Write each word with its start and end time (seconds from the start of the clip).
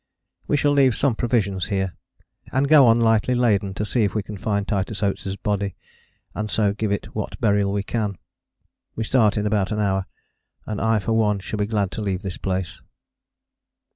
We 0.47 0.57
shall 0.57 0.71
leave 0.71 0.95
some 0.95 1.13
provisions 1.13 1.67
here, 1.67 1.93
and 2.51 2.67
go 2.67 2.87
on 2.87 2.99
lightly 2.99 3.35
laden 3.35 3.75
to 3.75 3.85
see 3.85 4.01
if 4.03 4.15
we 4.15 4.23
can 4.23 4.35
find 4.35 4.67
Titus 4.67 5.03
Oates' 5.03 5.35
body: 5.35 5.75
and 6.33 6.49
so 6.49 6.73
give 6.73 6.91
it 6.91 7.13
what 7.13 7.39
burial 7.39 7.71
we 7.71 7.83
can. 7.83 8.17
We 8.95 9.03
start 9.03 9.37
in 9.37 9.45
about 9.45 9.71
an 9.71 9.77
hour, 9.77 10.07
and 10.65 10.81
I 10.81 10.97
for 10.97 11.13
one 11.13 11.37
shall 11.37 11.59
be 11.59 11.67
glad 11.67 11.91
to 11.91 12.01
leave 12.01 12.23
this 12.23 12.37
place. 12.39 12.81